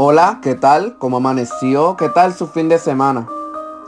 Hola, 0.00 0.38
¿qué 0.42 0.54
tal? 0.54 0.94
¿Cómo 0.98 1.16
amaneció? 1.16 1.96
¿Qué 1.96 2.08
tal 2.08 2.32
su 2.32 2.46
fin 2.46 2.68
de 2.68 2.78
semana? 2.78 3.26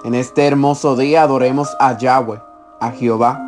En 0.02 0.16
este 0.16 0.44
hermoso 0.44 0.96
día 0.96 1.22
adoremos 1.22 1.76
a 1.78 1.96
Yahweh, 1.96 2.42
a 2.80 2.90
Jehová, 2.90 3.40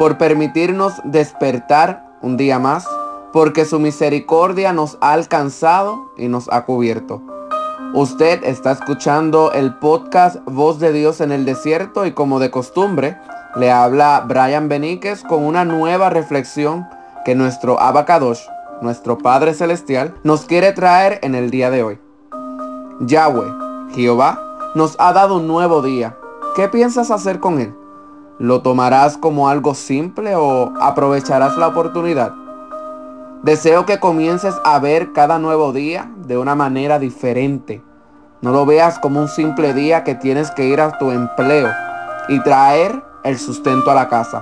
por 0.00 0.18
permitirnos 0.18 0.94
despertar 1.04 2.04
un 2.20 2.36
día 2.36 2.58
más, 2.58 2.88
porque 3.32 3.64
su 3.64 3.78
misericordia 3.78 4.72
nos 4.72 4.98
ha 5.00 5.12
alcanzado 5.12 6.10
y 6.16 6.26
nos 6.26 6.48
ha 6.50 6.64
cubierto. 6.64 7.22
Usted 7.94 8.42
está 8.42 8.72
escuchando 8.72 9.52
el 9.52 9.76
podcast 9.76 10.38
Voz 10.44 10.80
de 10.80 10.92
Dios 10.92 11.20
en 11.20 11.30
el 11.30 11.44
Desierto 11.44 12.04
y 12.04 12.14
como 12.14 12.40
de 12.40 12.50
costumbre, 12.50 13.16
le 13.54 13.70
habla 13.70 14.24
Brian 14.26 14.68
Beníquez 14.68 15.22
con 15.22 15.44
una 15.44 15.64
nueva 15.64 16.10
reflexión 16.10 16.84
que 17.24 17.36
nuestro 17.36 17.78
Abacadosh, 17.78 18.42
nuestro 18.82 19.18
Padre 19.18 19.54
Celestial, 19.54 20.16
nos 20.24 20.46
quiere 20.46 20.72
traer 20.72 21.20
en 21.22 21.36
el 21.36 21.52
día 21.52 21.70
de 21.70 21.84
hoy. 21.84 22.00
Yahweh, 23.00 23.54
Jehová, 23.94 24.42
nos 24.74 24.96
ha 24.98 25.12
dado 25.12 25.36
un 25.36 25.46
nuevo 25.46 25.82
día. 25.82 26.16
¿Qué 26.56 26.68
piensas 26.68 27.12
hacer 27.12 27.38
con 27.38 27.60
él? 27.60 27.72
¿Lo 28.40 28.60
tomarás 28.60 29.16
como 29.16 29.48
algo 29.48 29.74
simple 29.74 30.34
o 30.34 30.72
aprovecharás 30.80 31.56
la 31.56 31.68
oportunidad? 31.68 32.32
Deseo 33.44 33.86
que 33.86 34.00
comiences 34.00 34.56
a 34.64 34.80
ver 34.80 35.12
cada 35.12 35.38
nuevo 35.38 35.72
día 35.72 36.10
de 36.26 36.38
una 36.38 36.56
manera 36.56 36.98
diferente. 36.98 37.84
No 38.40 38.50
lo 38.50 38.66
veas 38.66 38.98
como 38.98 39.20
un 39.20 39.28
simple 39.28 39.74
día 39.74 40.02
que 40.02 40.16
tienes 40.16 40.50
que 40.50 40.64
ir 40.64 40.80
a 40.80 40.98
tu 40.98 41.12
empleo 41.12 41.68
y 42.28 42.40
traer 42.42 43.04
el 43.22 43.38
sustento 43.38 43.92
a 43.92 43.94
la 43.94 44.08
casa. 44.08 44.40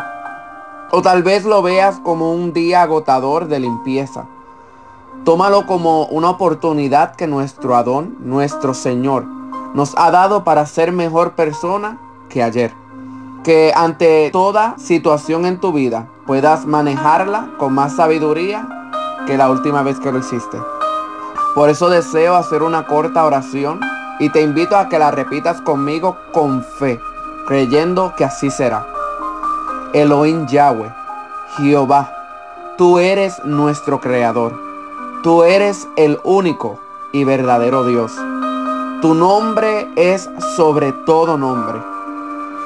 O 0.92 1.02
tal 1.02 1.22
vez 1.22 1.44
lo 1.44 1.60
veas 1.60 2.00
como 2.00 2.32
un 2.32 2.54
día 2.54 2.82
agotador 2.82 3.48
de 3.48 3.60
limpieza 3.60 4.26
Tómalo 5.24 5.66
como 5.66 6.06
una 6.06 6.30
oportunidad 6.30 7.16
que 7.16 7.26
nuestro 7.26 7.76
Adón, 7.76 8.16
nuestro 8.20 8.74
Señor, 8.74 9.24
nos 9.74 9.94
ha 9.96 10.10
dado 10.10 10.44
para 10.44 10.66
ser 10.66 10.92
mejor 10.92 11.32
persona 11.32 11.98
que 12.28 12.42
ayer. 12.42 12.72
Que 13.44 13.72
ante 13.74 14.30
toda 14.32 14.74
situación 14.78 15.44
en 15.46 15.60
tu 15.60 15.72
vida 15.72 16.08
puedas 16.26 16.66
manejarla 16.66 17.50
con 17.58 17.74
más 17.74 17.96
sabiduría 17.96 18.90
que 19.26 19.36
la 19.36 19.50
última 19.50 19.82
vez 19.82 20.00
que 20.00 20.12
lo 20.12 20.18
hiciste. 20.18 20.58
Por 21.54 21.70
eso 21.70 21.88
deseo 21.90 22.36
hacer 22.36 22.62
una 22.62 22.86
corta 22.86 23.24
oración 23.24 23.80
y 24.18 24.30
te 24.30 24.42
invito 24.42 24.76
a 24.76 24.88
que 24.88 24.98
la 24.98 25.10
repitas 25.10 25.60
conmigo 25.60 26.16
con 26.32 26.62
fe, 26.62 27.00
creyendo 27.46 28.14
que 28.16 28.24
así 28.24 28.50
será. 28.50 28.86
Elohim 29.92 30.46
Yahweh, 30.46 30.92
Jehová, 31.56 32.12
tú 32.76 32.98
eres 32.98 33.44
nuestro 33.44 34.00
creador 34.00 34.65
Tú 35.26 35.42
eres 35.42 35.88
el 35.96 36.20
único 36.22 36.78
y 37.10 37.24
verdadero 37.24 37.84
Dios. 37.84 38.12
Tu 39.02 39.12
nombre 39.12 39.90
es 39.96 40.30
sobre 40.54 40.92
todo 40.92 41.36
nombre. 41.36 41.82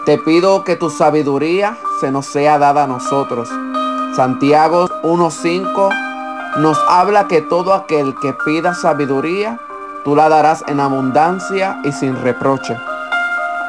Te 0.04 0.18
pido 0.18 0.62
que 0.62 0.76
tu 0.76 0.90
sabiduría 0.90 1.78
se 2.00 2.10
nos 2.10 2.26
sea 2.26 2.58
dada 2.58 2.84
a 2.84 2.86
nosotros. 2.86 3.48
Santiago 4.14 4.90
1.5 5.02 6.58
nos 6.58 6.78
habla 6.86 7.28
que 7.28 7.40
todo 7.40 7.72
aquel 7.72 8.14
que 8.20 8.34
pida 8.44 8.74
sabiduría, 8.74 9.58
tú 10.04 10.14
la 10.14 10.28
darás 10.28 10.62
en 10.66 10.80
abundancia 10.80 11.80
y 11.82 11.92
sin 11.92 12.14
reproche. 12.14 12.76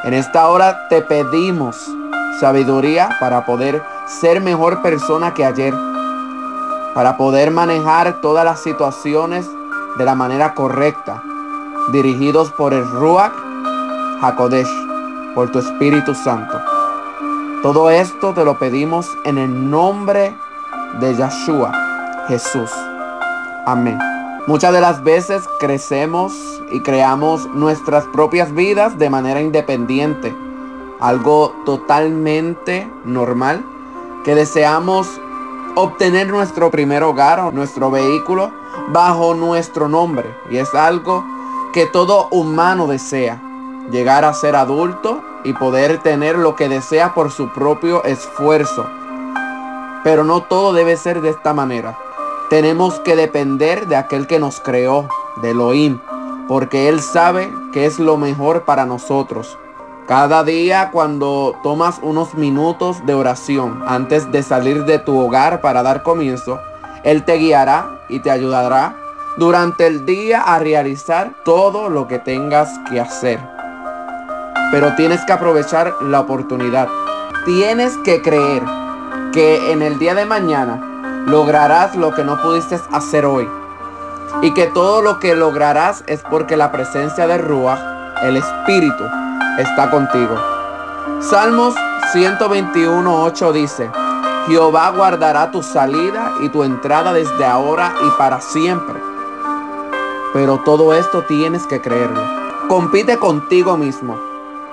En 0.04 0.12
esta 0.12 0.48
hora 0.48 0.88
te 0.90 1.00
pedimos 1.00 1.90
sabiduría 2.38 3.08
para 3.20 3.46
poder 3.46 3.82
ser 4.06 4.42
mejor 4.42 4.82
persona 4.82 5.32
que 5.32 5.46
ayer 5.46 5.72
para 6.94 7.16
poder 7.16 7.50
manejar 7.50 8.20
todas 8.20 8.44
las 8.44 8.60
situaciones 8.60 9.48
de 9.96 10.04
la 10.04 10.14
manera 10.14 10.54
correcta, 10.54 11.22
dirigidos 11.92 12.50
por 12.52 12.74
el 12.74 12.86
Ruach 12.90 13.32
Hakodesh, 14.20 14.68
por 15.34 15.50
tu 15.50 15.58
Espíritu 15.58 16.14
Santo. 16.14 16.60
Todo 17.62 17.90
esto 17.90 18.34
te 18.34 18.44
lo 18.44 18.58
pedimos 18.58 19.06
en 19.24 19.38
el 19.38 19.70
nombre 19.70 20.36
de 21.00 21.14
Yeshua, 21.14 21.72
Jesús. 22.28 22.70
Amén. 23.66 23.98
Muchas 24.46 24.72
de 24.72 24.80
las 24.80 25.02
veces 25.04 25.48
crecemos 25.60 26.32
y 26.72 26.80
creamos 26.80 27.46
nuestras 27.54 28.04
propias 28.06 28.52
vidas 28.52 28.98
de 28.98 29.08
manera 29.08 29.40
independiente. 29.40 30.34
Algo 31.00 31.54
totalmente 31.64 32.90
normal 33.04 33.64
que 34.24 34.34
deseamos 34.34 35.20
obtener 35.74 36.28
nuestro 36.28 36.70
primer 36.70 37.02
hogar 37.02 37.40
o 37.40 37.52
nuestro 37.52 37.90
vehículo 37.90 38.52
bajo 38.88 39.34
nuestro 39.34 39.88
nombre. 39.88 40.34
Y 40.50 40.58
es 40.58 40.74
algo 40.74 41.24
que 41.72 41.86
todo 41.86 42.28
humano 42.30 42.86
desea. 42.86 43.40
Llegar 43.90 44.24
a 44.24 44.34
ser 44.34 44.56
adulto 44.56 45.22
y 45.44 45.52
poder 45.54 45.98
tener 45.98 46.36
lo 46.36 46.54
que 46.54 46.68
desea 46.68 47.14
por 47.14 47.30
su 47.30 47.52
propio 47.52 48.04
esfuerzo. 48.04 48.86
Pero 50.04 50.24
no 50.24 50.42
todo 50.42 50.72
debe 50.72 50.96
ser 50.96 51.20
de 51.20 51.30
esta 51.30 51.52
manera. 51.52 51.98
Tenemos 52.50 53.00
que 53.00 53.16
depender 53.16 53.86
de 53.86 53.96
aquel 53.96 54.26
que 54.26 54.38
nos 54.38 54.60
creó, 54.60 55.08
de 55.40 55.50
Elohim, 55.50 55.98
porque 56.48 56.88
Él 56.88 57.00
sabe 57.00 57.50
que 57.72 57.86
es 57.86 57.98
lo 57.98 58.16
mejor 58.18 58.62
para 58.62 58.84
nosotros. 58.84 59.58
Cada 60.06 60.42
día 60.42 60.90
cuando 60.90 61.56
tomas 61.62 62.00
unos 62.02 62.34
minutos 62.34 63.06
de 63.06 63.14
oración 63.14 63.84
antes 63.86 64.30
de 64.32 64.42
salir 64.42 64.84
de 64.84 64.98
tu 64.98 65.16
hogar 65.16 65.60
para 65.60 65.84
dar 65.84 66.02
comienzo, 66.02 66.60
Él 67.04 67.24
te 67.24 67.34
guiará 67.34 68.00
y 68.08 68.18
te 68.18 68.32
ayudará 68.32 68.96
durante 69.36 69.86
el 69.86 70.04
día 70.04 70.40
a 70.40 70.58
realizar 70.58 71.32
todo 71.44 71.88
lo 71.88 72.08
que 72.08 72.18
tengas 72.18 72.68
que 72.90 73.00
hacer. 73.00 73.38
Pero 74.72 74.94
tienes 74.96 75.24
que 75.24 75.32
aprovechar 75.32 75.94
la 76.02 76.20
oportunidad. 76.20 76.88
Tienes 77.44 77.96
que 77.98 78.22
creer 78.22 78.62
que 79.32 79.70
en 79.70 79.82
el 79.82 80.00
día 80.00 80.16
de 80.16 80.26
mañana 80.26 81.24
lograrás 81.26 81.94
lo 81.94 82.12
que 82.12 82.24
no 82.24 82.42
pudiste 82.42 82.78
hacer 82.90 83.24
hoy. 83.24 83.48
Y 84.42 84.52
que 84.52 84.66
todo 84.66 85.00
lo 85.00 85.20
que 85.20 85.36
lograrás 85.36 86.02
es 86.08 86.22
porque 86.28 86.56
la 86.56 86.72
presencia 86.72 87.28
de 87.28 87.38
Ruach, 87.38 87.80
el 88.22 88.36
Espíritu, 88.36 89.04
está 89.58 89.90
contigo. 89.90 90.36
Salmos 91.20 91.74
121.8 92.12 93.52
dice, 93.52 93.90
Jehová 94.46 94.90
guardará 94.90 95.50
tu 95.50 95.62
salida 95.62 96.32
y 96.40 96.48
tu 96.48 96.64
entrada 96.64 97.12
desde 97.12 97.44
ahora 97.44 97.94
y 98.04 98.10
para 98.18 98.40
siempre. 98.40 98.96
Pero 100.32 100.58
todo 100.58 100.94
esto 100.94 101.22
tienes 101.22 101.66
que 101.66 101.80
creerlo. 101.80 102.20
Compite 102.68 103.18
contigo 103.18 103.76
mismo. 103.76 104.18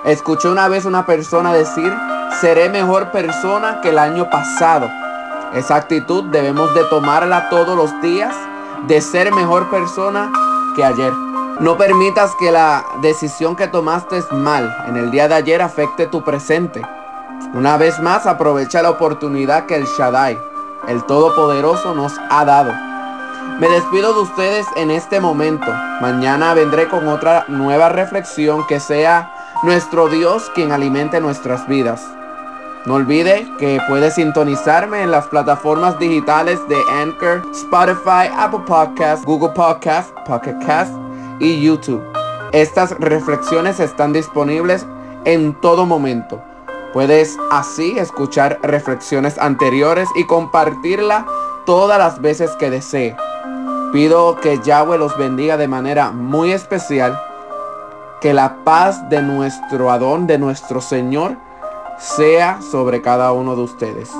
Escuché 0.04 0.48
una 0.48 0.68
vez 0.68 0.86
una 0.86 1.04
persona 1.04 1.52
decir, 1.52 1.94
seré 2.40 2.68
mejor 2.68 3.10
persona 3.10 3.80
que 3.82 3.90
el 3.90 3.98
año 3.98 4.30
pasado. 4.30 4.88
Esa 5.52 5.76
actitud 5.76 6.24
debemos 6.24 6.74
de 6.74 6.84
tomarla 6.84 7.48
todos 7.50 7.76
los 7.76 8.00
días 8.00 8.34
de 8.86 9.00
ser 9.00 9.32
mejor 9.32 9.68
persona 9.68 10.32
que 10.74 10.84
ayer. 10.84 11.29
No 11.60 11.76
permitas 11.76 12.34
que 12.36 12.50
la 12.50 12.86
decisión 13.02 13.54
que 13.54 13.68
tomaste 13.68 14.22
mal 14.30 14.74
en 14.88 14.96
el 14.96 15.10
día 15.10 15.28
de 15.28 15.34
ayer 15.34 15.60
afecte 15.60 16.06
tu 16.06 16.24
presente. 16.24 16.80
Una 17.52 17.76
vez 17.76 18.00
más, 18.00 18.26
aprovecha 18.26 18.80
la 18.80 18.88
oportunidad 18.88 19.66
que 19.66 19.74
el 19.74 19.84
Shaddai, 19.84 20.38
el 20.88 21.04
Todopoderoso, 21.04 21.94
nos 21.94 22.14
ha 22.30 22.46
dado. 22.46 22.72
Me 23.58 23.68
despido 23.68 24.14
de 24.14 24.20
ustedes 24.20 24.66
en 24.74 24.90
este 24.90 25.20
momento. 25.20 25.70
Mañana 26.00 26.54
vendré 26.54 26.88
con 26.88 27.06
otra 27.08 27.44
nueva 27.48 27.90
reflexión 27.90 28.66
que 28.66 28.80
sea 28.80 29.30
nuestro 29.62 30.08
Dios 30.08 30.50
quien 30.54 30.72
alimente 30.72 31.20
nuestras 31.20 31.68
vidas. 31.68 32.02
No 32.86 32.94
olvide 32.94 33.46
que 33.58 33.82
puede 33.86 34.10
sintonizarme 34.10 35.02
en 35.02 35.10
las 35.10 35.26
plataformas 35.26 35.98
digitales 35.98 36.58
de 36.68 36.78
Anchor, 36.90 37.42
Spotify, 37.52 38.32
Apple 38.34 38.60
Podcasts, 38.66 39.26
Google 39.26 39.50
Podcasts, 39.50 40.14
Pocket 40.24 40.56
Cast 40.64 40.94
y 41.40 41.60
YouTube. 41.60 42.02
Estas 42.52 42.92
reflexiones 42.98 43.80
están 43.80 44.12
disponibles 44.12 44.86
en 45.24 45.54
todo 45.60 45.86
momento. 45.86 46.42
Puedes 46.92 47.36
así 47.50 47.98
escuchar 47.98 48.58
reflexiones 48.62 49.38
anteriores 49.38 50.08
y 50.16 50.26
compartirla 50.26 51.26
todas 51.64 51.98
las 51.98 52.20
veces 52.20 52.50
que 52.58 52.70
desee. 52.70 53.16
Pido 53.92 54.36
que 54.40 54.60
Yahweh 54.60 54.98
los 54.98 55.16
bendiga 55.16 55.56
de 55.56 55.68
manera 55.68 56.10
muy 56.10 56.52
especial. 56.52 57.20
Que 58.20 58.34
la 58.34 58.56
paz 58.64 59.08
de 59.08 59.22
nuestro 59.22 59.90
Adón, 59.90 60.26
de 60.26 60.38
nuestro 60.38 60.80
Señor, 60.80 61.36
sea 61.98 62.60
sobre 62.60 63.02
cada 63.02 63.32
uno 63.32 63.56
de 63.56 63.62
ustedes. 63.62 64.10